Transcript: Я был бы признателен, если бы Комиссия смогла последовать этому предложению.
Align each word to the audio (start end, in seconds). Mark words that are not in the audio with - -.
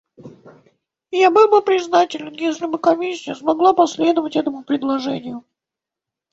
Я 1.15 1.29
был 1.29 1.47
бы 1.47 1.61
признателен, 1.61 2.33
если 2.33 2.65
бы 2.65 2.79
Комиссия 2.79 3.35
смогла 3.35 3.73
последовать 3.75 4.35
этому 4.35 4.63
предложению. 4.63 5.43